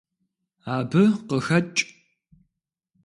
[0.75, 1.81] Абы къыхэкӀ.